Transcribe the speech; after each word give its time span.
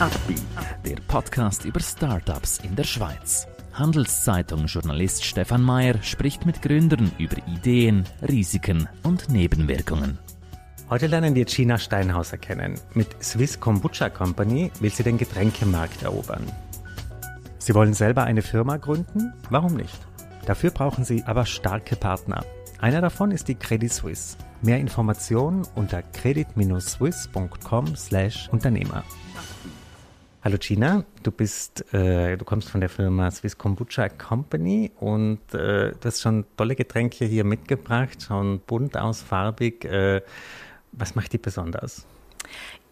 Upbeat, 0.00 0.40
der 0.86 0.94
Podcast 1.08 1.64
über 1.64 1.80
Startups 1.80 2.60
in 2.62 2.76
der 2.76 2.84
Schweiz. 2.84 3.48
Handelszeitung-Journalist 3.72 5.24
Stefan 5.24 5.60
Mayer 5.60 6.00
spricht 6.04 6.46
mit 6.46 6.62
Gründern 6.62 7.10
über 7.18 7.34
Ideen, 7.48 8.04
Risiken 8.22 8.88
und 9.02 9.28
Nebenwirkungen. 9.28 10.16
Heute 10.88 11.08
lernen 11.08 11.34
wir 11.34 11.46
Gina 11.46 11.78
Steinhauser 11.78 12.38
kennen. 12.38 12.78
Mit 12.94 13.08
Swiss 13.24 13.58
Kombucha 13.58 14.08
Company 14.08 14.70
will 14.78 14.92
sie 14.92 15.02
den 15.02 15.18
Getränkemarkt 15.18 16.04
erobern. 16.04 16.46
Sie 17.58 17.74
wollen 17.74 17.94
selber 17.94 18.22
eine 18.22 18.42
Firma 18.42 18.76
gründen? 18.76 19.32
Warum 19.50 19.74
nicht? 19.74 19.98
Dafür 20.46 20.70
brauchen 20.70 21.04
sie 21.04 21.24
aber 21.24 21.44
starke 21.44 21.96
Partner. 21.96 22.44
Einer 22.80 23.00
davon 23.00 23.32
ist 23.32 23.48
die 23.48 23.56
Credit 23.56 23.92
Suisse. 23.92 24.36
Mehr 24.62 24.78
Informationen 24.78 25.66
unter 25.74 26.02
credit-swiss.com/Unternehmer. 26.02 29.02
Hallo 30.40 30.56
Gina, 30.56 31.04
du 31.24 31.32
bist, 31.32 31.92
äh, 31.92 32.36
du 32.36 32.44
kommst 32.44 32.70
von 32.70 32.80
der 32.80 32.88
Firma 32.88 33.28
Swiss 33.28 33.58
Kombucha 33.58 34.08
Company 34.08 34.92
und 35.00 35.40
äh, 35.52 35.90
du 35.90 35.98
hast 36.04 36.20
schon 36.20 36.44
tolle 36.56 36.76
Getränke 36.76 37.24
hier 37.24 37.42
mitgebracht, 37.42 38.22
schon 38.22 38.60
bunt 38.60 38.96
aus, 38.96 39.20
farbig. 39.20 39.84
Äh, 39.84 40.22
was 40.92 41.16
macht 41.16 41.32
die 41.32 41.38
besonders? 41.38 42.06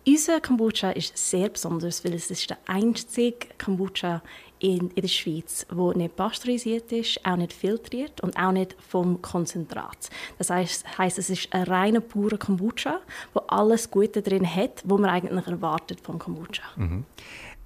Unser 0.08 0.40
Kombucha 0.40 0.90
ist 0.90 1.16
sehr 1.18 1.48
besonders, 1.48 2.04
weil 2.04 2.14
es 2.14 2.30
ist 2.30 2.48
der 2.48 2.58
einzige 2.66 3.48
Kombucha 3.58 4.22
in, 4.60 4.90
in 4.90 5.02
der 5.02 5.08
Schweiz, 5.08 5.66
der 5.68 5.96
nicht 5.96 6.14
pasteurisiert 6.14 6.92
ist, 6.92 7.26
auch 7.26 7.36
nicht 7.36 7.52
filtriert 7.52 8.20
und 8.20 8.36
auch 8.36 8.52
nicht 8.52 8.76
vom 8.88 9.20
Konzentrat. 9.20 10.08
Das 10.38 10.50
heißt, 10.50 10.96
heißt 10.96 11.18
es 11.18 11.28
ist 11.28 11.52
ein 11.52 11.64
reiner, 11.64 12.00
purer 12.00 12.38
Kombucha, 12.38 13.00
wo 13.34 13.40
alles 13.48 13.90
Gute 13.90 14.22
drin 14.22 14.46
hat, 14.46 14.80
was 14.84 15.00
man 15.00 15.10
eigentlich 15.10 15.48
erwartet 15.48 16.00
vom 16.00 16.20
Kombucha. 16.20 16.62
Mhm. 16.76 17.04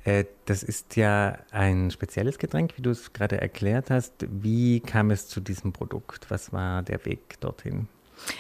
Äh, 0.05 0.25
das 0.47 0.63
ist 0.63 0.97
ja 0.97 1.39
ein 1.51 1.91
spezielles 1.91 2.39
Getränk, 2.39 2.73
wie 2.79 2.83
du 2.83 2.89
es 2.89 3.13
gerade 3.13 3.39
erklärt 3.39 3.91
hast. 3.91 4.15
Wie 4.31 4.81
kam 4.81 5.11
es 5.11 5.29
zu 5.29 5.41
diesem 5.41 5.75
Produkt? 5.75 6.31
Was 6.31 6.55
war 6.55 6.83
der 6.83 7.05
Weg 7.05 7.39
dorthin? 7.41 7.87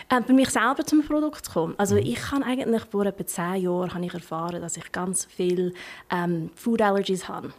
Äh, 0.08 0.20
bei 0.20 0.32
mich 0.32 0.50
selber 0.50 0.84
zum 0.84 1.02
Produkt 1.02 1.46
zu 1.46 1.52
kommen. 1.52 1.74
Also 1.78 1.96
mhm. 1.96 2.02
ich 2.02 2.30
habe 2.30 2.44
eigentlich 2.44 2.84
vor 2.84 3.06
etwa 3.06 3.26
zehn 3.26 3.62
Jahren 3.62 3.94
habe 3.94 4.04
ich 4.04 4.14
erfahren, 4.14 4.60
dass 4.60 4.76
ich 4.76 4.92
ganz 4.92 5.24
viele 5.24 5.72
ähm, 6.10 6.50
Food 6.54 6.82
Allergies 6.82 7.28
habe 7.28 7.52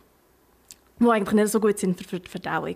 die 1.02 1.10
eigentlich 1.10 1.34
nicht 1.34 1.52
so 1.52 1.60
gut 1.60 1.80
sind 1.80 2.00
für 2.06 2.20
die 2.20 2.30
Verdauung. 2.30 2.76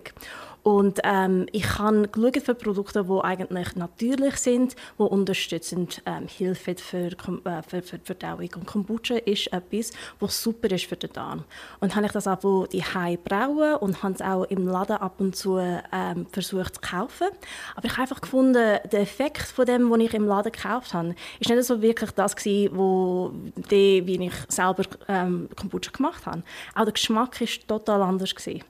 Und 0.66 0.98
ähm, 1.04 1.46
ich 1.52 1.78
habe 1.78 2.08
geschaut 2.08 2.42
für 2.42 2.54
Produkte, 2.56 3.04
die 3.04 3.20
eigentlich 3.22 3.76
natürlich 3.76 4.36
sind, 4.38 4.74
die 4.98 5.02
unterstützend 5.02 6.02
ähm, 6.06 6.26
helfen 6.26 6.76
für, 6.76 7.06
äh, 7.06 7.62
für, 7.62 7.82
für 7.82 8.00
Verdauung. 8.02 8.50
Und 8.56 8.66
Kombucha 8.66 9.14
ist 9.14 9.52
etwas, 9.52 9.92
was 10.18 10.42
super 10.42 10.68
ist 10.72 10.86
für 10.86 10.96
den 10.96 11.12
Darm. 11.12 11.44
Und 11.78 11.94
habe 11.94 12.06
ich 12.06 12.10
das 12.10 12.26
auch 12.26 12.66
die 12.66 12.82
brauen 13.24 13.76
und 13.76 14.02
habe 14.02 14.14
es 14.14 14.20
auch 14.20 14.42
im 14.46 14.66
Laden 14.66 14.96
ab 14.96 15.20
und 15.20 15.36
zu 15.36 15.56
ähm, 15.58 16.26
versucht 16.32 16.74
zu 16.74 16.80
kaufen. 16.80 17.28
Aber 17.76 17.86
ich 17.86 17.92
habe 17.92 18.02
einfach 18.02 18.20
gefunden, 18.20 18.80
der 18.90 19.00
Effekt 19.00 19.42
von 19.42 19.66
dem, 19.66 19.88
was 19.88 20.00
ich 20.00 20.14
im 20.14 20.26
Laden 20.26 20.50
gekauft 20.50 20.94
habe, 20.94 21.14
ist 21.38 21.48
nicht 21.48 21.62
so 21.62 21.80
wirklich 21.80 22.10
das 22.10 22.34
gewesen, 22.34 22.76
wo 22.76 23.30
die, 23.70 24.04
wie 24.04 24.26
ich 24.26 24.34
selber 24.48 24.82
ähm, 25.06 25.48
Kombucha 25.54 25.92
gemacht 25.92 26.26
habe. 26.26 26.42
Auch 26.74 26.82
der 26.82 26.92
Geschmack 26.92 27.40
ist 27.40 27.68
total 27.68 28.02
anders 28.02 28.34
gewesen. 28.34 28.64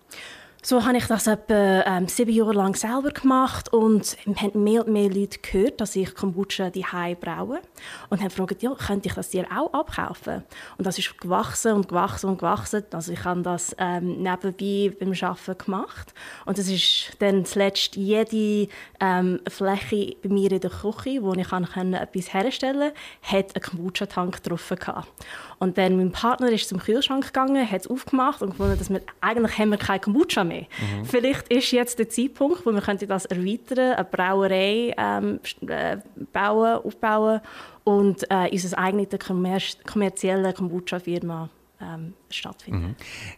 So 0.69 0.85
habe 0.85 0.97
ich 0.97 1.07
das 1.07 1.29
etwa 1.29 1.85
ähm, 1.87 2.09
sieben 2.09 2.33
Jahre 2.33 2.53
lang 2.53 2.75
selber 2.75 3.11
gemacht 3.11 3.73
und 3.73 4.17
haben 4.27 4.65
mehr 4.65 4.85
und 4.85 4.93
mehr 4.93 5.09
Leute 5.09 5.39
gehört, 5.39 5.81
dass 5.81 5.95
ich 5.95 6.13
Kombucha 6.13 6.71
die 6.71 6.85
braue 7.21 7.61
und 8.11 8.19
haben 8.19 8.31
gefragt, 8.31 8.65
ja, 8.65 8.75
könnte 8.75 9.07
ich 9.07 9.15
das 9.15 9.29
dir 9.29 9.47
auch 9.57 9.73
abkaufen? 9.73 10.43
Und 10.77 10.85
das 10.85 10.99
ist 10.99 11.21
gewachsen 11.21 11.75
und 11.75 11.87
gewachsen 11.87 12.31
und 12.31 12.39
gewachsen. 12.39 12.83
Also 12.91 13.13
ich 13.13 13.25
habe 13.25 13.43
das 13.43 13.77
ähm, 13.79 14.25
nebenbei 14.25 14.93
beim 14.99 15.13
Arbeiten 15.13 15.57
gemacht 15.57 16.13
und 16.47 16.59
es 16.59 16.69
ist 16.69 17.13
dann 17.21 17.45
zuletzt 17.45 17.95
jede 17.95 18.69
ähm, 18.99 19.39
Fläche 19.49 20.17
bei 20.21 20.29
mir 20.29 20.51
in 20.51 20.59
der 20.59 20.71
Küche, 20.71 21.23
wo 21.23 21.33
ich 21.35 21.49
kann 21.49 21.95
etwas 21.95 22.35
herstellen 22.35 22.91
konnte, 22.91 23.37
hat 23.37 23.55
einen 23.55 23.63
Kombucha-Tank 23.63 24.43
drauf 24.43 24.69
gehabt. 24.71 25.07
Und 25.59 25.79
dann 25.79 25.97
mein 25.97 26.13
Partner 26.13 26.51
ist 26.51 26.69
zum 26.69 26.79
Kühlschrank 26.79 27.27
gegangen, 27.27 27.71
hat 27.71 27.81
es 27.81 27.87
aufgemacht 27.87 28.43
und 28.43 28.51
gefunden, 28.51 28.79
dass 28.79 28.91
wir 28.91 29.01
eigentlich 29.21 29.59
haben 29.59 29.71
wir 29.71 29.79
kein 29.79 30.01
Kombucha 30.01 30.45
mehr. 30.45 30.63
Mhm. 30.63 31.05
Vielleicht 31.05 31.49
ist 31.49 31.71
jetzt 31.71 31.99
der 31.99 32.09
Zeitpunkt, 32.09 32.67
wo 32.67 32.73
wir 32.73 32.83
könnte 32.83 33.07
das 33.07 33.25
erweitern, 33.25 33.95
eine 33.95 34.05
Brauerei 34.05 34.95
ähm, 34.97 35.41
äh, 35.67 35.99
bauen, 36.33 36.81
aufbauen 36.85 37.41
und 37.85 38.31
äh, 38.31 38.51
unsere 38.53 38.79
eigene 38.79 39.07
kommer 39.07 39.59
kommerzielle 39.87 40.53
Kombucha-Firma 40.53 41.49
ähm, 41.81 42.15
stattfinden. 42.31 42.89
Mhm. 42.89 42.95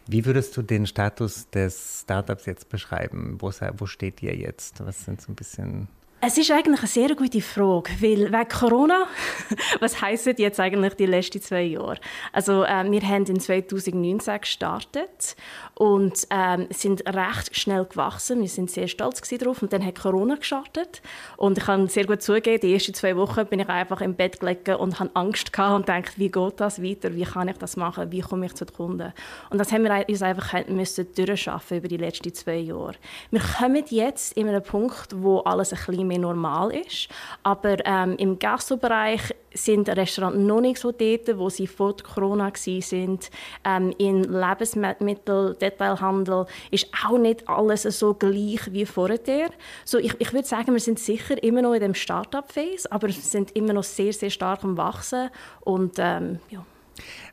Wie 0.07 0.25
würdest 0.25 0.55
du 0.57 0.61
den 0.61 0.87
Status 0.87 1.49
des 1.49 2.01
Startups 2.01 2.45
jetzt 2.45 2.69
beschreiben? 2.69 3.37
Wo, 3.39 3.51
wo 3.77 3.85
steht 3.85 4.21
ihr 4.23 4.35
jetzt? 4.35 4.85
Was 4.85 5.05
sind 5.05 5.21
so 5.21 5.31
ein 5.31 5.35
bisschen 5.35 5.87
es 6.21 6.37
ist 6.37 6.51
eigentlich 6.51 6.79
eine 6.79 6.87
sehr 6.87 7.15
gute 7.15 7.39
Frage, 7.39 7.91
weil 8.01 8.31
wegen 8.31 8.47
Corona, 8.49 9.07
was 9.79 10.01
heisst 10.01 10.25
jetzt 10.25 10.59
eigentlich 10.59 10.95
die 10.95 11.05
letzten 11.05 11.41
zwei 11.41 11.61
Jahre? 11.61 11.97
Also 12.33 12.63
äh, 12.65 12.91
wir 12.91 13.01
haben 13.01 13.25
in 13.25 13.39
2019 13.39 14.41
gestartet 14.41 15.37
und 15.75 16.27
ähm, 16.29 16.67
sind 16.71 17.07
recht 17.07 17.55
schnell 17.55 17.85
gewachsen. 17.85 18.41
Wir 18.41 18.49
sind 18.49 18.69
sehr 18.69 18.89
stolz 18.89 19.21
darauf 19.21 19.61
und 19.61 19.71
dann 19.71 19.85
hat 19.85 19.99
Corona 19.99 20.35
gestartet 20.35 21.01
und 21.37 21.57
ich 21.57 21.63
kann 21.63 21.87
sehr 21.87 22.05
gut 22.05 22.21
zugeben, 22.21 22.59
die 22.59 22.73
ersten 22.73 22.93
zwei 22.93 23.15
Wochen 23.15 23.45
bin 23.45 23.61
ich 23.61 23.69
einfach 23.69 24.01
im 24.01 24.15
Bett 24.15 24.41
gelegen 24.41 24.75
und 24.75 24.99
hatte 24.99 25.15
Angst 25.15 25.53
gehabt 25.53 25.75
und 25.75 25.87
dachte, 25.87 26.11
wie 26.17 26.29
geht 26.29 26.59
das 26.59 26.83
weiter? 26.83 27.15
Wie 27.15 27.23
kann 27.23 27.47
ich 27.47 27.57
das 27.57 27.77
machen? 27.77 28.11
Wie 28.11 28.19
komme 28.19 28.45
ich 28.45 28.55
zu 28.55 28.65
den 28.65 28.75
Kunden? 28.75 29.13
Und 29.51 29.57
das 29.57 29.71
haben 29.71 29.83
wir 29.83 30.05
uns 30.05 30.21
einfach 30.21 30.67
müssen 30.67 31.07
durchschaffen 31.15 31.77
über 31.77 31.87
die 31.87 31.97
letzten 31.97 32.33
zwei 32.33 32.57
Jahre. 32.57 32.95
Wir 33.31 33.41
kommen 33.57 33.85
jetzt 33.87 34.33
in 34.33 34.49
einem 34.49 34.63
Punkt, 34.63 35.15
wo 35.15 35.39
alles 35.39 35.71
ein 35.71 35.79
bisschen 35.85 36.08
mehr 36.09 36.19
normal 36.19 36.71
ist. 36.71 37.07
Aber 37.43 37.77
ähm, 37.85 38.15
im 38.17 38.37
Gastrobereich 38.37 39.33
sind 39.53 39.89
Restaurants 39.89 40.37
noch 40.37 40.61
nicht 40.61 40.79
so 40.79 40.91
dort, 40.91 41.37
wo 41.37 41.49
sie 41.49 41.67
vor 41.67 41.95
Corona 41.97 42.51
waren. 42.51 43.19
Ähm, 43.65 43.93
in 43.97 44.23
Lebensmittel, 44.23 45.55
Detailhandel 45.55 46.45
ist 46.71 46.87
auch 47.05 47.17
nicht 47.17 47.47
alles 47.47 47.83
so 47.83 48.13
gleich 48.13 48.71
wie 48.71 48.85
vorher. 48.85 49.49
So, 49.85 49.97
ich, 49.97 50.13
ich 50.19 50.33
würde 50.33 50.47
sagen, 50.47 50.73
wir 50.73 50.79
sind 50.79 50.99
sicher 50.99 51.41
immer 51.41 51.61
noch 51.61 51.73
in 51.73 51.81
dem 51.81 51.93
Start-up-Phase, 51.93 52.91
aber 52.91 53.07
wir 53.07 53.13
sind 53.13 53.55
immer 53.55 53.73
noch 53.73 53.83
sehr, 53.83 54.13
sehr 54.13 54.29
stark 54.29 54.63
am 54.63 54.77
Wachsen. 54.77 55.29
Und, 55.61 55.95
ähm, 55.97 56.39
ja. 56.49 56.65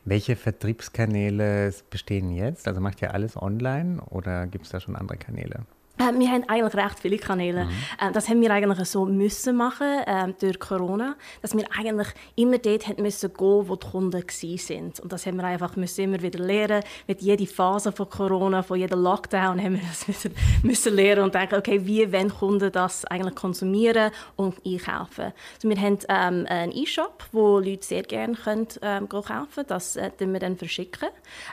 Welche 0.04 0.36
Vertriebskanäle 0.36 1.74
bestehen 1.90 2.30
jetzt? 2.30 2.68
Also 2.68 2.80
macht 2.80 3.02
ihr 3.02 3.12
alles 3.12 3.36
online 3.36 4.00
oder 4.10 4.46
gibt 4.46 4.66
es 4.66 4.70
da 4.70 4.78
schon 4.78 4.94
andere 4.94 5.18
Kanäle? 5.18 5.66
Äh, 5.98 6.18
wir 6.18 6.30
haben 6.30 6.44
eigentlich 6.48 6.74
recht 6.74 7.00
viele 7.00 7.18
Kanäle. 7.18 7.64
Mhm. 7.64 7.70
Äh, 8.00 8.12
das 8.12 8.28
haben 8.28 8.40
wir 8.40 8.50
eigentlich 8.50 8.86
so 8.88 9.04
müssen 9.06 9.56
machen 9.56 10.02
äh, 10.06 10.32
durch 10.38 10.58
Corona, 10.58 11.16
dass 11.42 11.56
wir 11.56 11.64
eigentlich 11.76 12.08
immer 12.34 12.58
dort 12.58 12.86
haben 12.86 13.02
müssen 13.02 13.32
gehen, 13.32 13.68
wo 13.68 13.76
die 13.76 13.86
Kunden 13.86 14.22
waren. 14.22 14.92
Und 15.02 15.12
das 15.12 15.26
haben 15.26 15.36
wir 15.36 15.44
einfach 15.44 15.76
müssen 15.76 16.04
immer 16.04 16.20
wieder 16.20 16.38
lernen. 16.38 16.82
Mit 17.06 17.22
jeder 17.22 17.46
Phase 17.46 17.92
von 17.92 18.08
Corona, 18.10 18.62
von 18.62 18.78
jedem 18.78 19.02
Lockdown 19.02 19.62
haben 19.62 19.74
wir 19.74 19.82
das 19.88 20.06
müssen, 20.08 20.34
müssen 20.62 20.94
lernen 20.94 21.24
und 21.24 21.34
denken, 21.34 21.56
okay, 21.56 21.86
wie 21.86 22.12
wollen 22.12 22.30
Kunden 22.30 22.72
das 22.72 23.04
eigentlich 23.06 23.34
konsumieren 23.34 24.10
und 24.36 24.54
einkaufen. 24.64 25.32
Also 25.54 25.68
wir 25.68 25.80
haben 25.80 25.98
ähm, 26.08 26.46
einen 26.48 26.72
E-Shop, 26.72 27.24
wo 27.32 27.58
Leute 27.58 27.84
sehr 27.84 28.02
gerne 28.02 28.34
können, 28.34 28.68
ähm, 28.82 29.08
kaufen 29.08 29.64
Das 29.66 29.96
äh, 29.96 30.10
wir 30.18 30.40
dann 30.40 30.56
verschicken. 30.56 31.08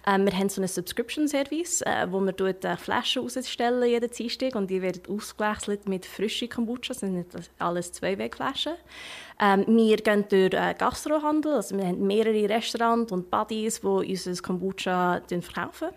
Ähm, 0.06 0.26
wir 0.26 0.34
haben 0.34 0.50
so 0.50 0.62
einen 0.62 0.68
Subscription-Service, 0.68 1.82
äh, 1.82 2.08
wo 2.10 2.20
wir 2.20 2.34
dort 2.34 2.66
äh, 2.66 2.76
Flaschen 2.76 3.22
rausstellen 3.24 3.90
jeden 3.90 4.12
Einstieg 4.34 4.56
und 4.56 4.70
die 4.70 4.82
werden 4.82 5.04
ausgewechselt 5.10 5.88
mit 5.88 6.06
frischen 6.06 6.50
Kombucha, 6.50 6.90
das 6.90 7.00
sind 7.00 7.14
nicht 7.14 7.52
alles 7.60 7.92
Zweiwegflaschen. 7.92 8.74
Ähm, 9.40 9.66
wir 9.68 9.98
gehen 9.98 10.26
durch 10.28 10.54
äh, 10.54 10.74
Gastrohandel, 10.78 11.54
also 11.54 11.78
wir 11.78 11.86
haben 11.86 12.06
mehrere 12.06 12.50
Restaurants 12.50 13.12
und 13.12 13.30
Buddies, 13.30 13.82
die 13.82 13.88
unser 13.88 14.42
Kombucha 14.42 15.22
verkaufen 15.42 15.90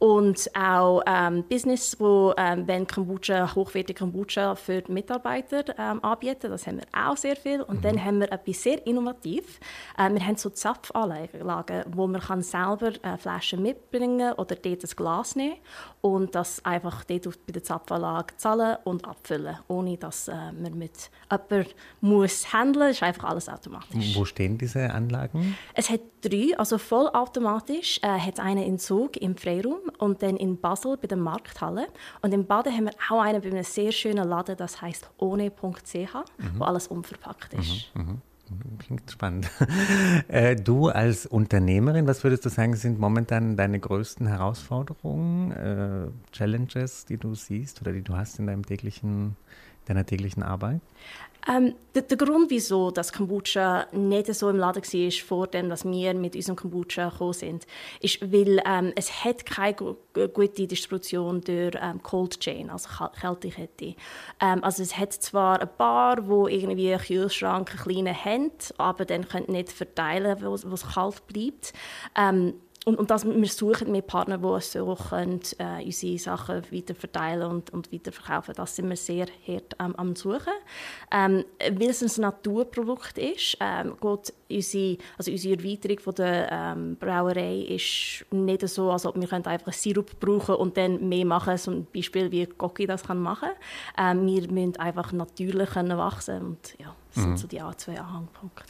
und 0.00 0.50
auch 0.56 1.02
ähm, 1.06 1.44
Business, 1.44 1.94
wo 2.00 2.32
ähm, 2.38 2.66
wenn 2.66 2.86
Kombucha, 2.86 3.54
hochwertige 3.54 3.98
Kombucha 3.98 4.54
für 4.54 4.80
die 4.80 4.90
Mitarbeiter 4.90 5.62
ähm, 5.78 6.02
anbieten. 6.02 6.50
Das 6.50 6.66
haben 6.66 6.78
wir 6.78 6.86
auch 6.90 7.18
sehr 7.18 7.36
viel. 7.36 7.60
Und 7.60 7.80
mhm. 7.80 7.82
dann 7.82 8.04
haben 8.04 8.20
wir 8.20 8.32
etwas 8.32 8.62
sehr 8.62 8.86
innovativ. 8.86 9.60
Äh, 9.98 10.10
wir 10.10 10.26
haben 10.26 10.36
so 10.36 10.48
Zapfanlagen, 10.48 11.84
wo 11.94 12.06
man 12.06 12.22
kann 12.22 12.42
selber 12.42 12.92
äh, 13.02 13.18
Flaschen 13.18 13.60
mitbringen 13.60 14.32
oder 14.32 14.56
dort 14.56 14.82
das 14.82 14.96
Glas 14.96 15.36
nehmen 15.36 15.56
und 16.00 16.34
das 16.34 16.64
einfach 16.64 17.04
dort 17.04 17.46
bei 17.46 17.52
der 17.52 17.62
Zapfanlage 17.62 18.34
zahlen 18.38 18.78
und 18.84 19.06
abfüllen, 19.06 19.58
ohne 19.68 19.98
dass 19.98 20.28
äh, 20.28 20.32
man 20.32 20.78
mit 20.78 21.10
jemandem 21.30 21.66
muss 22.00 22.50
handeln. 22.54 22.88
Es 22.88 22.96
ist 22.96 23.02
einfach 23.02 23.24
alles 23.24 23.50
automatisch. 23.50 24.16
Wo 24.16 24.24
stehen 24.24 24.56
diese 24.56 24.90
Anlagen? 24.90 25.58
Es 25.74 25.90
hat 25.90 26.00
drei, 26.22 26.56
also 26.56 26.78
vollautomatisch. 26.78 28.00
Äh, 28.02 28.18
hat 28.18 28.34
es 28.34 28.40
einen 28.40 28.62
in 28.62 28.78
Zug 28.78 29.18
im 29.18 29.36
Freiraum 29.36 29.89
und 29.98 30.22
dann 30.22 30.36
in 30.36 30.60
Basel 30.60 30.96
bei 30.96 31.06
der 31.06 31.18
Markthalle. 31.18 31.88
Und 32.22 32.32
in 32.32 32.46
Baden 32.46 32.72
haben 32.72 32.84
wir 32.84 32.92
auch 33.10 33.20
einen 33.20 33.40
bei 33.40 33.50
einem 33.50 33.64
sehr 33.64 33.92
schönen 33.92 34.28
Laden, 34.28 34.56
das 34.56 34.80
heißt 34.80 35.10
ohne.ch, 35.18 35.94
mhm. 35.94 36.14
wo 36.58 36.64
alles 36.64 36.86
unverpackt 36.88 37.54
ist. 37.54 37.94
Mhm. 37.94 38.20
Mhm. 38.50 38.78
klingt 38.78 39.10
spannend. 39.10 39.50
Äh, 40.28 40.54
du 40.56 40.88
als 40.88 41.26
Unternehmerin, 41.26 42.06
was 42.06 42.22
würdest 42.22 42.44
du 42.44 42.50
sagen, 42.50 42.76
sind 42.76 43.00
momentan 43.00 43.56
deine 43.56 43.80
größten 43.80 44.26
Herausforderungen, 44.26 45.50
äh, 45.52 46.08
Challenges, 46.32 47.04
die 47.06 47.16
du 47.16 47.34
siehst 47.34 47.80
oder 47.80 47.92
die 47.92 48.02
du 48.02 48.16
hast 48.16 48.38
in 48.38 48.46
deinem 48.46 48.64
täglichen, 48.64 49.36
deiner 49.90 50.06
täglichen 50.06 50.42
Arbeit? 50.42 50.80
Ähm, 51.48 51.74
der, 51.94 52.02
der, 52.02 52.18
Grund, 52.18 52.50
wieso 52.50 52.90
das 52.90 53.12
Kombucha 53.12 53.86
nicht 53.92 54.32
so 54.34 54.50
im 54.50 54.56
Laden 54.56 54.82
war, 54.82 55.10
vor 55.26 55.46
dem, 55.46 55.70
dass 55.70 55.84
wir 55.84 56.14
mit 56.14 56.36
unserem 56.36 56.56
Kombucha 56.56 57.08
gekommen 57.08 57.32
sind, 57.32 57.66
ist, 58.00 58.20
weil 58.20 58.60
ähm, 58.66 58.92
es 58.94 59.24
hat 59.24 59.46
keine 59.46 59.74
gute 60.34 60.66
Distribution 60.66 61.40
durch 61.40 61.74
ähm, 61.80 62.02
Cold 62.02 62.38
Chain, 62.40 62.68
also 62.68 62.88
Kältekette. 63.18 63.94
Ähm, 64.38 64.62
also 64.62 64.82
es 64.82 64.98
hat 64.98 65.14
zwar 65.14 65.62
ein 65.62 65.68
paar, 65.78 66.28
wo 66.28 66.46
irgendwie 66.46 66.92
einen 66.92 67.02
Kühlschrank, 67.02 67.70
einen 67.70 67.78
kleinen 67.84 68.24
haben, 68.24 68.50
aber 68.76 69.06
dann 69.06 69.26
können 69.26 69.50
nicht 69.50 69.72
verteilen, 69.72 70.36
wo, 70.42 70.54
es 70.54 70.86
kalt 70.86 71.26
bleibt. 71.26 71.72
Ähm, 72.18 72.54
und, 72.86 72.98
und 72.98 73.10
das, 73.10 73.26
wir 73.26 73.48
suchen 73.48 73.92
mehr 73.92 74.00
Partner, 74.00 74.38
die 74.38 74.60
so 74.62 74.94
können, 74.94 75.40
äh, 75.58 75.84
unsere 75.84 76.18
Sachen 76.18 76.62
weiter 76.72 76.94
verteilen 76.94 77.50
und, 77.50 77.70
und 77.74 77.92
weiterverkaufen. 77.92 78.54
Das 78.56 78.74
sind 78.74 78.88
wir 78.88 78.96
sehr 78.96 79.26
hart 79.46 79.76
ähm, 79.78 79.94
am 79.96 80.16
Suchen. 80.16 80.54
Ähm, 81.12 81.44
weil 81.72 81.90
es 81.90 82.00
ein 82.00 82.22
Naturprodukt 82.22 83.18
ist, 83.18 83.58
ähm, 83.60 83.96
geht 84.00 84.32
unsere, 84.48 84.96
also 85.18 85.30
unsere 85.30 85.56
Erweiterung 85.58 85.98
von 86.00 86.14
der 86.14 86.50
ähm, 86.50 86.96
Brauerei 86.98 87.66
ist 87.68 88.24
nicht 88.30 88.66
so, 88.66 88.90
als 88.90 89.04
ob 89.04 89.14
wir 89.20 89.30
einfach 89.30 89.50
einen 89.50 89.72
Sirup 89.72 90.18
brauchen 90.18 90.54
und 90.54 90.78
dann 90.78 91.06
mehr 91.06 91.26
machen, 91.26 91.58
zum 91.58 91.86
Beispiel 91.94 92.30
wie 92.30 92.46
Gocki 92.46 92.86
das 92.86 93.04
kann 93.04 93.20
machen. 93.20 93.50
Ähm, 93.98 94.26
wir 94.26 94.50
müssen 94.50 94.76
einfach 94.76 95.12
natürlich 95.12 95.68
können 95.68 95.98
wachsen 95.98 96.42
und 96.42 96.78
ja, 96.78 96.94
das 97.14 97.24
mhm. 97.24 97.28
sind 97.28 97.38
so 97.38 97.46
die 97.48 97.62
A2 97.62 97.98
Anhangpunkte. 97.98 98.64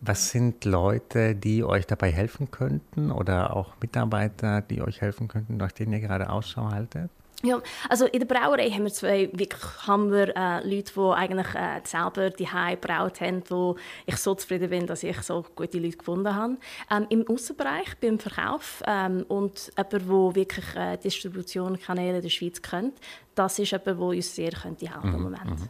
Was 0.00 0.30
sind 0.30 0.64
Leute, 0.64 1.34
die 1.34 1.64
euch 1.64 1.86
dabei 1.86 2.12
helfen 2.12 2.50
könnten 2.50 3.10
oder 3.10 3.56
auch 3.56 3.74
Mitarbeiter, 3.80 4.60
die 4.60 4.82
euch 4.82 5.00
helfen 5.00 5.28
könnten, 5.28 5.56
nach 5.56 5.72
denen 5.72 5.92
ihr 5.92 6.00
gerade 6.00 6.30
Ausschau 6.30 6.70
haltet? 6.70 7.10
Ja, 7.44 7.62
also 7.88 8.06
in 8.06 8.18
der 8.18 8.26
Brauerei 8.26 8.68
haben 8.70 8.82
wir 8.82 8.92
zwei 8.92 9.30
wirklich 9.32 9.62
Hammer 9.86 10.36
äh, 10.36 10.68
Leute, 10.68 10.92
die 10.92 11.00
eigentlich 11.00 11.54
äh, 11.54 11.80
selber 11.84 12.30
die 12.30 12.46
gebraut 12.46 13.20
haben, 13.20 13.44
wo 13.48 13.76
ich 14.06 14.16
so 14.16 14.34
zufrieden 14.34 14.70
bin, 14.70 14.86
dass 14.88 15.04
ich 15.04 15.22
so 15.22 15.44
gute 15.54 15.78
Leute 15.78 15.98
gefunden 15.98 16.34
habe. 16.34 16.56
Ähm, 16.90 17.06
Im 17.10 17.28
Außenbereich, 17.28 17.96
beim 18.00 18.18
Verkauf 18.18 18.82
ähm, 18.88 19.24
und 19.28 19.70
jemand, 19.76 19.92
der 19.92 20.08
wirklich 20.08 20.74
äh, 20.74 20.96
Distributionskanäle 20.96 22.16
in 22.16 22.22
der 22.22 22.28
Schweiz 22.28 22.60
kennt, 22.60 22.94
das 23.36 23.56
ist 23.60 23.70
jemand, 23.70 23.86
der 23.86 23.98
uns 24.00 24.34
sehr 24.34 24.50
könnte 24.50 24.92
helfen 24.92 25.10
im 25.10 25.16
mhm, 25.16 25.22
Moment. 25.22 25.60
Mhm. 25.60 25.68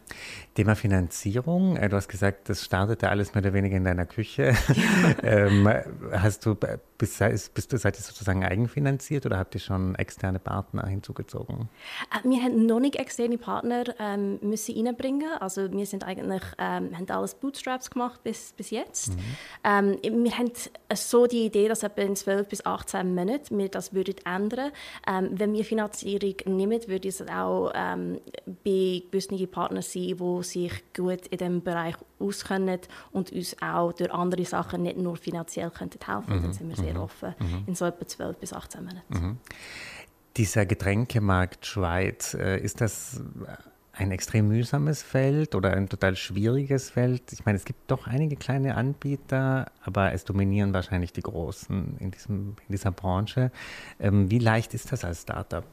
Thema 0.54 0.74
Finanzierung. 0.74 1.76
Äh, 1.76 1.90
du 1.90 1.96
hast 1.96 2.08
gesagt, 2.08 2.48
das 2.48 2.64
startete 2.64 3.10
alles 3.10 3.34
mehr 3.34 3.42
oder 3.42 3.52
weniger 3.52 3.76
in 3.76 3.84
deiner 3.84 4.06
Küche. 4.06 4.54
ähm, 5.22 5.68
hast 6.12 6.46
du, 6.46 6.56
bist, 6.98 7.54
bist 7.54 7.72
du, 7.72 7.78
seid 7.78 7.96
ihr 7.96 8.02
sozusagen 8.02 8.44
eigenfinanziert 8.44 9.24
oder 9.24 9.38
habt 9.38 9.54
ihr 9.54 9.60
schon 9.60 9.94
externe 9.94 10.38
Partner 10.38 10.86
hinzugezogen? 10.86 11.68
Äh, 12.12 12.28
wir 12.28 12.42
haben 12.42 12.66
noch 12.66 12.80
nicht 12.80 12.96
externe 12.96 13.38
Partner 13.38 13.84
ähm, 13.98 14.38
müssen 14.42 14.86
reinbringen. 14.86 15.30
Also 15.40 15.70
wir 15.70 15.86
sind 15.86 16.04
eigentlich, 16.04 16.42
ähm, 16.58 16.96
haben 16.96 17.08
alles 17.08 17.34
Bootstraps 17.36 17.90
gemacht 17.90 18.22
bis, 18.24 18.52
bis 18.52 18.70
jetzt. 18.70 19.14
Mhm. 19.14 19.98
Ähm, 20.02 20.24
wir 20.24 20.36
haben 20.36 20.50
so 20.92 21.26
die 21.26 21.46
Idee, 21.46 21.68
dass 21.68 21.82
etwa 21.82 22.02
in 22.02 22.16
12 22.16 22.48
bis 22.48 22.66
18 22.66 23.14
Monaten 23.14 23.56
wir 23.56 23.68
das 23.68 23.94
würden 23.94 24.16
ändern. 24.24 24.72
Ähm, 25.06 25.30
wenn 25.32 25.52
wir 25.52 25.64
Finanzierung 25.64 26.34
nehmen, 26.46 26.80
würde 26.88 27.08
es 27.08 27.22
auch 27.28 27.70
ähm, 27.74 28.20
bei 28.64 29.02
gewissen 29.10 29.48
Partnern 29.48 29.82
sein, 29.82 30.16
die 30.16 30.42
sich 30.42 30.72
gut 30.94 31.26
in 31.28 31.38
diesem 31.38 31.62
Bereich 31.62 31.94
auskennen 32.20 32.80
und 33.12 33.32
uns 33.32 33.56
auch 33.60 33.92
durch 33.92 34.12
andere 34.12 34.44
Sachen 34.44 34.82
nicht 34.82 34.98
nur 34.98 35.16
finanziell 35.16 35.70
könnten 35.70 36.04
helfen 36.04 36.36
mhm. 36.36 36.42
Dann 36.42 36.52
sind 36.52 36.68
wir 36.68 36.76
sehr 36.76 36.94
mhm. 36.94 37.00
offen 37.00 37.34
mhm. 37.38 37.64
in 37.66 37.74
so 37.74 37.84
etwa 37.84 38.06
12 38.06 38.36
bis 38.38 38.52
18 38.52 38.84
Monaten. 38.84 39.14
Mhm. 39.14 39.38
Dieser 40.36 40.66
Getränkemarkt 40.66 41.66
Schweiz, 41.66 42.34
äh, 42.34 42.58
ist 42.60 42.80
das 42.80 43.20
ein 43.98 44.12
extrem 44.12 44.48
mühsames 44.48 45.02
Feld 45.02 45.54
oder 45.54 45.72
ein 45.72 45.88
total 45.88 46.16
schwieriges 46.16 46.90
Feld? 46.90 47.32
Ich 47.32 47.44
meine, 47.44 47.56
es 47.56 47.64
gibt 47.64 47.90
doch 47.90 48.06
einige 48.06 48.36
kleine 48.36 48.76
Anbieter, 48.76 49.66
aber 49.84 50.12
es 50.12 50.24
dominieren 50.24 50.72
wahrscheinlich 50.72 51.12
die 51.12 51.22
Großen 51.22 51.96
in, 51.98 52.10
diesem, 52.10 52.56
in 52.68 52.72
dieser 52.72 52.92
Branche. 52.92 53.50
Ähm, 53.98 54.30
wie 54.30 54.38
leicht 54.38 54.74
ist 54.74 54.92
das 54.92 55.04
als 55.04 55.22
Startup? 55.22 55.64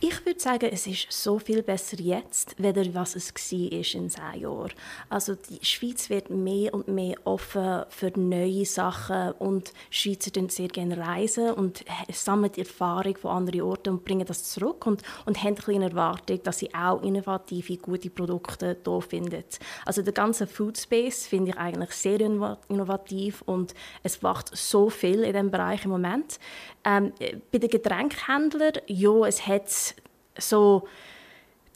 Ich 0.00 0.24
würde 0.26 0.38
sagen, 0.38 0.68
es 0.70 0.86
ist 0.86 1.06
so 1.10 1.38
viel 1.38 1.62
besser 1.62 1.98
jetzt, 1.98 2.54
weder 2.58 2.94
was 2.94 3.16
es 3.16 3.32
war 3.32 3.72
in 3.72 4.10
zehn 4.10 4.40
Jahren. 4.40 4.72
Also 5.08 5.34
die 5.34 5.64
Schweiz 5.64 6.10
wird 6.10 6.30
mehr 6.30 6.74
und 6.74 6.88
mehr 6.88 7.16
offen 7.24 7.84
für 7.88 8.12
neue 8.14 8.66
Sachen 8.66 9.32
und 9.32 9.72
Schweizer 9.90 10.30
reisen 10.30 10.52
sehr 10.52 10.68
gerne 10.68 10.98
reisen 10.98 11.52
und 11.52 11.84
sammeln 12.12 12.52
Erfahrung 12.56 13.16
von 13.16 13.30
anderen 13.30 13.62
Orten 13.62 13.90
und 13.90 14.04
bringen 14.04 14.26
das 14.26 14.44
zurück 14.44 14.86
und, 14.86 15.02
und 15.24 15.42
haben 15.42 15.56
eine 15.66 15.86
Erwartung, 15.86 16.42
dass 16.42 16.58
sie 16.58 16.74
auch 16.74 17.02
innovative, 17.46 17.78
gute 17.78 18.10
Produkte 18.10 18.76
hier 18.84 19.00
finden. 19.00 19.44
Also 19.84 20.02
der 20.02 20.12
ganze 20.12 20.46
Food 20.46 20.78
Space 20.78 21.26
finde 21.26 21.50
ich 21.50 21.56
eigentlich 21.56 21.90
sehr 21.92 22.20
innovativ 22.20 23.42
und 23.42 23.74
es 24.02 24.22
wacht 24.22 24.56
so 24.56 24.90
viel 24.90 25.22
in 25.22 25.32
diesem 25.32 25.50
Bereich 25.50 25.84
im 25.84 25.90
Moment. 25.90 26.38
Ähm, 26.84 27.12
bei 27.52 27.58
den 27.58 27.70
Getränkhändlern, 27.70 28.74
ja, 28.86 29.26
es 29.26 29.46
hat 29.46 29.94
so 30.38 30.86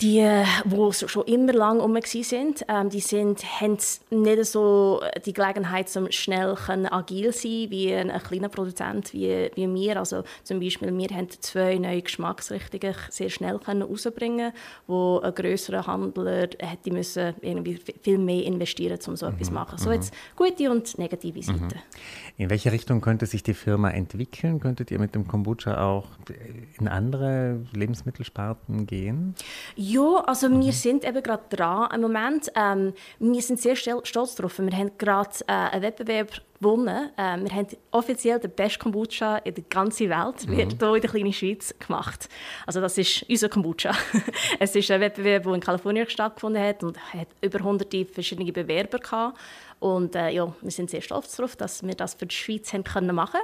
die, 0.00 0.44
die 0.64 0.92
schon 0.92 1.24
immer 1.26 1.52
lang 1.52 1.80
um 1.80 1.96
sind, 2.02 2.64
ähm, 2.68 2.90
die 2.90 3.00
sind, 3.00 3.44
haben 3.60 3.78
nicht 4.10 4.44
so 4.46 5.00
die 5.24 5.32
Gelegenheit, 5.32 5.94
um 5.96 6.10
schnell 6.10 6.56
agil 6.90 7.32
zu 7.32 7.42
sein 7.42 7.70
wie 7.70 7.94
ein, 7.94 8.10
ein 8.10 8.22
kleiner 8.22 8.48
Produzent 8.48 9.12
wie, 9.12 9.50
wie 9.54 9.72
wir. 9.72 9.98
Also 9.98 10.24
zum 10.42 10.60
Beispiel, 10.60 10.96
wir 10.96 11.16
haben 11.16 11.28
zwei 11.30 11.78
neue 11.78 12.02
Geschmacksrichtungen 12.02 12.94
sehr 13.10 13.30
schnell 13.30 13.58
können 13.58 13.82
rausbringen 13.82 14.52
wo 14.86 15.20
ein 15.20 15.34
größerer 15.34 15.86
Handler 15.86 16.48
hätte 16.58 16.90
müssen 16.90 17.34
irgendwie 17.40 17.78
viel 18.02 18.18
mehr 18.18 18.44
investieren, 18.44 18.98
um 19.06 19.16
so 19.16 19.26
mhm. 19.26 19.34
etwas 19.34 19.48
zu 19.48 19.54
machen. 19.54 19.78
So 19.78 19.88
mhm. 19.88 19.94
jetzt 19.94 20.14
gute 20.36 20.70
und 20.70 20.98
negative 20.98 21.38
mhm. 21.38 21.42
Seiten. 21.42 21.80
In 22.36 22.50
welche 22.50 22.72
Richtung 22.72 23.00
könnte 23.00 23.26
sich 23.26 23.42
die 23.42 23.54
Firma 23.54 23.90
entwickeln? 23.90 24.58
Könntet 24.60 24.90
ihr 24.90 24.98
mit 24.98 25.14
dem 25.14 25.28
Kombucha 25.28 25.82
auch 25.84 26.08
in 26.78 26.88
andere 26.88 27.60
Lebensmittelsparten 27.72 28.86
gehen? 28.86 29.34
Ja, 29.76 29.91
also 30.00 30.48
mhm. 30.48 30.62
wir 30.62 30.72
sind 30.72 31.04
eben 31.04 31.22
gerade 31.22 31.44
dran 31.48 31.88
im 31.94 32.00
Moment. 32.02 32.50
Ähm, 32.54 32.94
wir 33.18 33.42
sind 33.42 33.60
sehr 33.60 33.76
stolz 33.76 34.34
darauf. 34.34 34.58
Wir 34.58 34.76
haben 34.76 34.92
gerade 34.98 35.30
äh, 35.46 35.52
einen 35.52 35.82
Wettbewerb 35.82 36.40
gewonnen. 36.62 37.10
Ähm, 37.18 37.44
wir 37.44 37.54
haben 37.54 37.66
offiziell 37.90 38.38
den 38.38 38.50
besten 38.50 38.80
Kombucha 38.80 39.38
in 39.38 39.54
der 39.54 39.64
ganzen 39.68 40.08
Welt, 40.08 40.46
mhm. 40.46 40.56
wird 40.56 40.76
hier 40.78 40.94
in 40.94 41.00
der 41.00 41.10
kleinen 41.10 41.32
Schweiz 41.32 41.74
gemacht. 41.78 42.28
Also 42.66 42.80
das 42.80 42.96
ist 42.98 43.24
unser 43.28 43.48
Kombucha. 43.48 43.92
es 44.58 44.74
ist 44.74 44.90
ein 44.90 45.00
Wettbewerb, 45.00 45.42
der 45.44 45.54
in 45.54 45.60
Kalifornien 45.60 46.08
stattgefunden 46.08 46.62
hat 46.62 46.82
und 46.82 46.98
hat 47.12 47.28
über 47.40 47.58
hunderte 47.60 48.04
verschiedene 48.04 48.52
Bewerber 48.52 48.98
gehabt. 48.98 49.38
Und 49.82 50.14
äh, 50.14 50.30
ja, 50.30 50.54
wir 50.60 50.70
sind 50.70 50.90
sehr 50.90 51.00
stolz 51.00 51.34
darauf, 51.34 51.56
dass 51.56 51.82
wir 51.82 51.94
das 51.96 52.14
für 52.14 52.26
die 52.26 52.34
Schweiz 52.34 52.72
haben 52.72 52.84
können 52.84 53.16
machen 53.16 53.40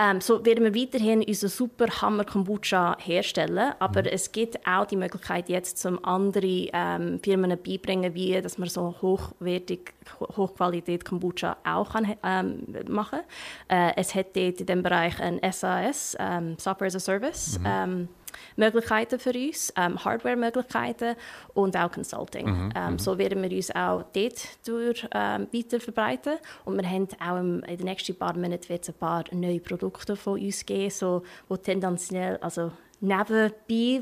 ähm, 0.00 0.20
So 0.20 0.44
werden 0.44 0.64
wir 0.64 0.74
weiterhin 0.74 1.22
unseren 1.22 1.48
super 1.48 1.86
Hammer 2.02 2.24
Kombucha 2.24 2.96
herstellen. 2.98 3.72
Aber 3.78 4.00
mhm. 4.00 4.08
es 4.10 4.32
gibt 4.32 4.58
auch 4.66 4.86
die 4.86 4.96
Möglichkeit, 4.96 5.48
jetzt 5.48 5.78
zum 5.78 6.04
anderen 6.04 6.68
ähm, 6.72 7.20
Firmen 7.22 7.56
beibringen, 7.62 8.14
wie 8.14 8.42
dass 8.42 8.58
man 8.58 8.68
so 8.68 8.96
hochwertig, 9.00 9.94
Hochqualität 10.36 11.04
Kombucha 11.04 11.56
auch 11.64 11.92
kann, 11.92 12.16
ähm, 12.24 12.55
machen 12.88 13.20
äh, 13.68 13.92
Es 13.96 14.14
hat 14.14 14.36
dort 14.36 14.60
in 14.60 14.66
diesem 14.66 14.82
Bereich 14.82 15.20
ein 15.20 15.40
SAS, 15.52 16.16
ähm, 16.18 16.56
Software 16.58 16.88
as 16.88 16.96
a 16.96 17.00
Service. 17.00 17.58
Mhm 17.58 17.66
ähm, 17.66 18.08
Möglichkeiten 18.56 19.18
für 19.18 19.32
uns, 19.32 19.72
ähm, 19.76 20.02
Hardware-Möglichkeiten 20.02 21.16
und 21.54 21.76
auch 21.76 21.90
Consulting. 21.90 22.46
Mhm, 22.46 22.72
ähm, 22.74 22.92
mhm. 22.92 22.98
so 22.98 23.18
werden 23.18 23.42
wir 23.42 23.50
uns 23.50 23.70
auch 23.74 24.04
dort 24.12 24.66
durch, 24.66 25.06
ähm, 25.12 25.48
weiter 25.52 25.80
verbreiten. 25.80 26.34
Und 26.64 26.76
wir 26.80 26.88
haben 26.88 27.08
auch 27.20 27.38
im, 27.38 27.62
in 27.64 27.76
den 27.76 27.86
nächsten 27.86 28.16
paar 28.16 28.36
Monaten 28.36 28.68
wird 28.68 28.88
ein 28.88 28.94
paar 28.94 29.24
neue 29.32 29.60
Produkte 29.60 30.16
von 30.16 30.40
uns 30.40 30.64
geben, 30.64 30.90
so, 30.90 31.22
die 31.50 31.58
tendenziell, 31.58 32.36
also 32.38 32.72
nebenbei 33.00 33.52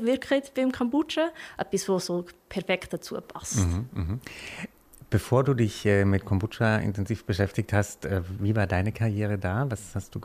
wirken 0.05 0.41
beim 0.55 0.71
Kombucha, 0.71 1.29
etwas, 1.57 1.89
was 1.89 2.05
so 2.05 2.25
perfekt 2.47 2.93
dazu 2.93 3.15
passt. 3.21 3.57
Mhm, 3.57 3.89
mh. 3.93 4.19
Bevor 5.09 5.43
du 5.43 5.53
dich 5.53 5.85
äh, 5.85 6.03
mit 6.03 6.25
Kombucha 6.25 6.77
intensiv 6.77 7.25
beschäftigt 7.25 7.73
hast, 7.73 8.05
äh, 8.05 8.21
wie 8.39 8.55
war 8.55 8.65
deine 8.65 8.91
Karriere 8.91 9.37
da? 9.37 9.65
Was 9.69 9.93
hast 9.93 10.15
du, 10.15 10.19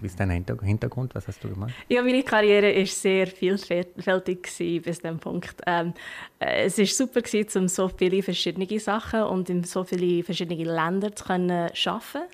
wie 0.00 0.06
ist 0.06 0.18
dein 0.18 0.30
Hintergrund? 0.30 1.14
Was 1.14 1.28
hast 1.28 1.42
du 1.44 1.48
gemacht? 1.48 1.72
Ja, 1.88 2.02
meine 2.02 2.22
Karriere 2.22 2.74
war 2.78 2.86
sehr 2.86 3.28
vielfältig 3.28 4.48
bis 4.84 4.98
dem 5.00 5.18
Punkt. 5.18 5.54
Ähm, 5.66 5.94
äh, 6.40 6.64
es 6.64 6.78
war 6.78 6.86
super 6.86 7.22
um 7.56 7.68
so 7.68 7.88
viele 7.88 8.22
verschiedene 8.22 8.78
Sachen 8.80 9.22
und 9.22 9.48
in 9.50 9.62
so 9.62 9.84
viele 9.84 10.22
verschiedene 10.24 10.64
Länder 10.64 11.14
zu 11.14 11.24
können 11.24 11.50
arbeiten. 11.50 12.28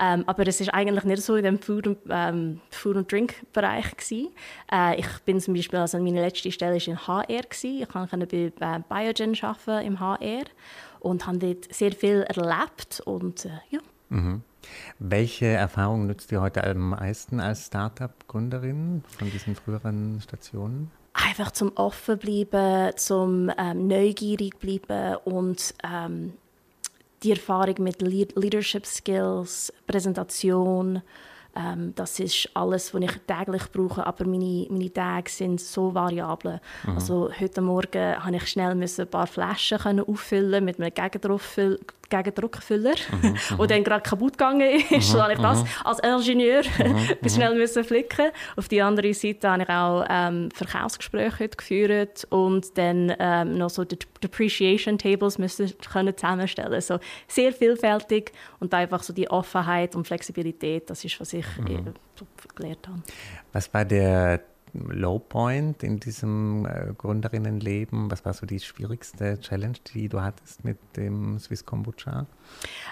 Ähm, 0.00 0.24
aber 0.26 0.46
es 0.46 0.60
ist 0.60 0.72
eigentlich 0.72 1.04
nicht 1.04 1.22
so 1.22 1.34
in 1.34 1.44
dem 1.44 1.58
Food 1.58 1.86
und, 1.88 1.98
ähm, 2.08 2.60
Food 2.70 2.96
und 2.96 3.10
Drink 3.10 3.34
Bereich. 3.52 3.86
Äh, 4.70 5.00
ich 5.00 5.08
bin 5.24 5.40
zum 5.40 5.54
Beispiel 5.54 5.78
also 5.78 5.98
meine 5.98 6.20
letzte 6.20 6.52
Stelle 6.52 6.76
war 6.76 6.86
in 6.86 7.06
HR 7.06 7.24
gewesen. 7.26 7.82
Ich 7.82 7.88
konnte 7.88 8.26
bei 8.26 8.78
Biogen 8.78 9.36
arbeiten 9.42 9.86
im 9.86 9.98
HR 9.98 10.44
und 11.00 11.26
habe 11.26 11.38
dort 11.38 11.72
sehr 11.72 11.92
viel 11.92 12.22
erlebt 12.22 13.00
und 13.04 13.44
äh, 13.44 13.50
ja. 13.70 13.80
Mhm. 14.10 14.42
Welche 14.98 15.46
Erfahrung 15.46 16.06
nützt 16.06 16.30
dir 16.30 16.40
heute 16.40 16.64
am 16.64 16.90
meisten 16.90 17.40
als 17.40 17.66
Startup-Gründerin 17.66 19.04
von 19.06 19.30
diesen 19.30 19.54
früheren 19.54 20.20
Stationen? 20.20 20.90
Einfach 21.12 21.50
zum 21.50 21.72
offen 21.76 22.18
bleiben, 22.18 22.96
zum 22.96 23.50
ähm, 23.56 23.88
neugierig 23.88 24.58
bleiben 24.58 25.16
und 25.24 25.74
ähm, 25.82 26.34
die 27.22 27.32
Erfahrung 27.32 27.76
mit 27.78 28.00
Leadership 28.02 28.86
Skills, 28.86 29.72
Präsentation, 29.86 31.02
ähm, 31.58 31.92
das 31.96 32.20
ist 32.20 32.48
alles, 32.54 32.94
was 32.94 33.02
ich 33.02 33.12
täglich 33.26 33.64
brauche, 33.72 34.06
aber 34.06 34.24
meine, 34.26 34.66
meine 34.70 34.92
Tage 34.92 35.28
sind 35.28 35.60
so 35.60 35.92
variabel. 35.92 36.60
Mhm. 36.86 36.94
Also 36.94 37.30
heute 37.38 37.60
Morgen 37.60 38.14
musste 38.14 38.36
ich 38.36 38.48
schnell 38.48 38.70
ein 38.70 39.10
paar 39.10 39.26
Flaschen 39.26 40.00
auffüllen 40.00 40.64
mit 40.64 40.80
einem 40.80 40.94
Gegendruckfüller 40.94 41.78
Gegendruckfüller, 42.08 42.94
mhm, 43.22 43.36
mhm, 43.58 43.66
dann 43.66 43.84
gerade 43.84 44.02
kaputt 44.02 44.38
gegangen 44.38 44.80
ist. 44.80 44.90
Mhm, 44.90 45.00
so 45.00 45.28
ich 45.28 45.38
das 45.38 45.62
mhm. 45.62 45.68
als 45.84 45.98
Ingenieur 46.00 46.62
mhm, 46.62 47.28
schnell 47.28 47.54
müssen 47.54 47.84
flicken. 47.84 48.30
Auf 48.56 48.68
die 48.68 48.80
andere 48.82 49.12
Seite 49.14 49.50
habe 49.50 49.62
ich 49.62 49.68
auch 49.68 50.04
ähm, 50.08 50.50
Verkaufsgespräche 50.52 51.48
geführt 51.48 52.26
und 52.30 52.76
dann 52.78 53.14
ähm, 53.18 53.58
noch 53.58 53.70
so 53.70 53.84
die 53.84 53.98
Depreciation 54.22 54.98
Tables 54.98 55.38
müssen 55.38 55.72
können 55.90 56.16
zusammenstellen. 56.16 56.80
So 56.80 56.98
sehr 57.26 57.52
vielfältig 57.52 58.32
und 58.60 58.72
einfach 58.74 59.02
so 59.02 59.12
die 59.12 59.30
Offenheit 59.30 59.94
und 59.94 60.06
Flexibilität, 60.06 60.88
das 60.90 61.04
ist 61.04 61.20
was 61.20 61.32
ich 61.32 61.46
mhm. 61.58 61.94
gelernt 62.54 62.88
habe. 62.88 63.02
Was 63.52 63.72
war 63.72 63.84
der 63.84 64.40
Low 64.72 65.18
Point 65.18 65.82
in 65.82 66.00
diesem 66.00 66.66
äh, 66.66 66.92
Gründerinnenleben? 66.96 68.10
Was 68.10 68.24
war 68.24 68.32
so 68.32 68.46
die 68.46 68.60
schwierigste 68.60 69.38
Challenge, 69.40 69.78
die 69.94 70.08
du 70.08 70.20
hattest 70.20 70.64
mit 70.64 70.78
dem 70.96 71.38
Swiss 71.38 71.64
Kombucha? 71.64 72.26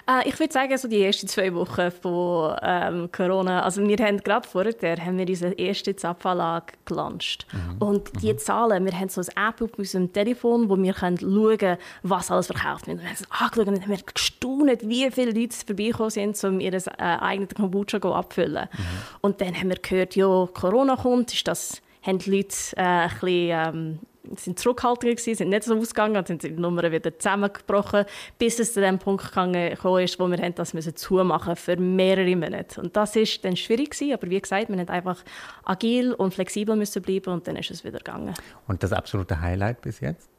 Äh, 0.09 0.27
ich 0.27 0.39
würde 0.39 0.53
sagen, 0.53 0.77
so 0.77 0.87
die 0.87 1.03
ersten 1.03 1.27
zwei 1.27 1.53
Wochen 1.53 1.91
von 1.91 2.55
ähm, 2.61 3.11
Corona. 3.11 3.63
Also 3.63 3.85
wir 3.85 3.97
haben 3.97 4.17
gerade 4.17 4.47
vorher 4.47 4.73
haben 5.05 5.17
wir 5.17 5.27
unsere 5.27 5.53
erste 5.53 5.95
Zapfanlage 5.95 6.73
gelauncht. 6.85 7.47
Mhm. 7.51 7.77
Und 7.79 8.21
die 8.21 8.33
mhm. 8.33 8.37
Zahlen, 8.37 8.85
wir 8.85 8.97
haben 8.97 9.09
so 9.09 9.21
eine 9.21 9.49
App 9.49 9.61
auf 9.61 9.77
unserem 9.77 10.11
Telefon, 10.11 10.69
wo 10.69 10.77
wir 10.77 10.93
können 10.93 11.17
schauen 11.17 11.57
können, 11.57 11.77
was 12.03 12.31
alles 12.31 12.47
verkauft 12.47 12.87
wird. 12.87 12.99
Wir 12.99 13.07
haben 13.07 13.15
es 13.15 13.31
angeschaut 13.31 13.67
und 13.67 13.81
haben 13.81 14.01
gestaunt, 14.13 14.89
wie 14.89 15.11
viele 15.11 15.31
Leute 15.31 15.55
vorbeigekommen 15.65 16.11
sind, 16.11 16.43
um 16.43 16.59
ihr 16.59 16.73
äh, 16.73 16.81
eigenes 16.97 17.49
Kombucha 17.55 17.97
abzufüllen. 17.97 18.67
Mhm. 18.71 18.83
Und 19.21 19.41
dann 19.41 19.55
haben 19.55 19.69
wir 19.69 19.77
gehört, 19.77 20.15
ja, 20.15 20.47
Corona 20.53 20.95
kommt, 20.95 21.33
ist 21.33 21.47
das 21.47 21.76
haben 22.07 22.19
die 22.19 22.37
Leute 22.37 22.55
äh, 22.75 22.81
ein 22.81 23.09
bisschen, 23.09 23.29
ähm, 23.29 23.99
sind 24.35 24.59
zurückhaltender 24.59 25.15
gewesen, 25.15 25.35
sind 25.35 25.49
nicht 25.49 25.63
so 25.63 25.77
ausgegangen, 25.77 26.17
und 26.17 26.27
sind 26.27 26.43
die 26.43 26.49
Nummern 26.49 26.91
wieder 26.91 27.17
zusammengebrochen, 27.17 28.05
bis 28.37 28.59
es 28.59 28.73
zu 28.73 28.81
dem 28.81 28.99
Punkt 28.99 29.25
gekommen 29.25 29.55
ist, 30.01 30.19
wo 30.19 30.27
wir 30.27 30.37
haben 30.37 30.55
das 30.55 30.73
müssen 30.73 30.95
zumachen 30.95 31.55
für 31.55 31.77
mehrere 31.77 32.35
Monate. 32.35 32.81
Und 32.81 32.95
das 32.95 33.15
ist 33.15 33.43
dann 33.45 33.55
schwierig 33.55 33.91
gewesen, 33.91 34.13
aber 34.13 34.29
wie 34.29 34.41
gesagt, 34.41 34.69
wir 34.69 34.75
mussten 34.75 34.91
einfach 34.91 35.23
agil 35.63 36.13
und 36.13 36.33
flexibel 36.33 36.75
müssen 36.75 37.01
bleiben 37.01 37.33
und 37.33 37.47
dann 37.47 37.55
ist 37.55 37.71
es 37.71 37.83
wieder 37.83 37.99
gegangen. 37.99 38.33
Und 38.67 38.83
das 38.83 38.91
absolute 38.91 39.39
Highlight 39.39 39.81
bis 39.81 39.99
jetzt? 39.99 40.29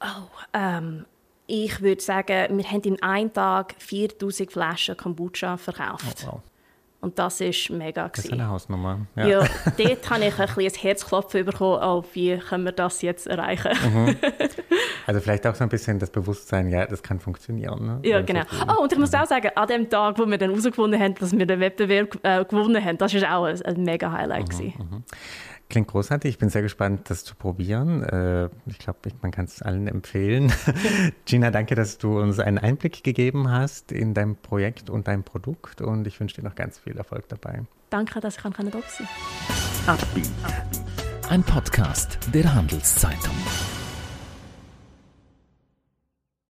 Oh, 0.00 0.28
ähm, 0.52 1.06
ich 1.46 1.80
würde 1.82 2.00
sagen, 2.00 2.56
wir 2.56 2.64
haben 2.70 2.82
in 2.82 3.02
einem 3.02 3.32
Tag 3.32 3.74
4000 3.78 4.50
Flaschen 4.50 4.96
Kombucha 4.96 5.56
verkauft. 5.56 6.24
Oh, 6.26 6.32
wow. 6.32 6.42
Und 7.04 7.18
das 7.18 7.40
war 7.40 7.76
mega. 7.76 8.08
Das 8.08 8.24
ist 8.24 8.32
eine 8.32 8.48
Hausnummer. 8.48 9.00
Ja, 9.14 9.26
ja 9.26 9.38
dort 9.76 10.10
habe 10.10 10.24
ich 10.24 10.38
ein 10.38 10.46
bisschen 10.46 10.62
ein 10.62 10.80
Herzklopfen 10.80 11.44
bekommen, 11.44 11.80
oh, 11.82 12.02
wie 12.14 12.38
können 12.38 12.64
wir 12.64 12.72
das 12.72 13.02
jetzt 13.02 13.26
erreichen. 13.26 13.72
Mhm. 13.92 14.16
Also 15.06 15.20
vielleicht 15.20 15.46
auch 15.46 15.54
so 15.54 15.64
ein 15.64 15.68
bisschen 15.68 15.98
das 15.98 16.08
Bewusstsein, 16.08 16.70
ja, 16.70 16.86
das 16.86 17.02
kann 17.02 17.20
funktionieren. 17.20 17.84
Ne? 17.84 18.08
Ja, 18.08 18.22
genau. 18.22 18.40
Oh, 18.66 18.82
und 18.82 18.90
ich 18.90 18.98
muss 18.98 19.12
auch 19.12 19.26
sagen, 19.26 19.50
an 19.54 19.68
dem 19.68 19.90
Tag, 19.90 20.18
wo 20.18 20.24
wir 20.24 20.38
dann 20.38 20.48
herausgefunden 20.48 20.98
haben, 20.98 21.14
dass 21.16 21.36
wir 21.36 21.44
den 21.44 21.60
Wettbewerb 21.60 22.18
äh, 22.22 22.42
gewonnen 22.42 22.82
haben, 22.82 22.96
das 22.96 23.12
war 23.14 23.36
auch 23.36 23.44
ein, 23.44 23.60
ein 23.60 23.82
mega 23.82 24.10
Highlight. 24.10 24.48
Mhm. 24.58 25.04
Klingt 25.68 25.88
großartig. 25.88 26.30
Ich 26.30 26.38
bin 26.38 26.50
sehr 26.50 26.62
gespannt, 26.62 27.10
das 27.10 27.24
zu 27.24 27.34
probieren. 27.34 28.02
Äh, 28.02 28.48
ich 28.66 28.78
glaube, 28.78 28.98
man 29.22 29.30
kann 29.30 29.46
es 29.46 29.62
allen 29.62 29.88
empfehlen. 29.88 30.52
Gina, 31.24 31.50
danke, 31.50 31.74
dass 31.74 31.98
du 31.98 32.20
uns 32.20 32.38
einen 32.38 32.58
Einblick 32.58 33.02
gegeben 33.02 33.50
hast 33.50 33.90
in 33.90 34.14
dein 34.14 34.36
Projekt 34.36 34.90
und 34.90 35.08
dein 35.08 35.24
Produkt. 35.24 35.80
Und 35.80 36.06
ich 36.06 36.20
wünsche 36.20 36.36
dir 36.36 36.46
noch 36.46 36.54
ganz 36.54 36.78
viel 36.78 36.96
Erfolg 36.96 37.28
dabei. 37.28 37.62
Danke, 37.90 38.20
dass 38.20 38.36
ich 38.36 38.42
da 38.42 38.50
sein 38.50 38.70
Ein 41.28 41.42
Podcast 41.42 42.18
der 42.32 42.54
Handelszeitung. 42.54 43.34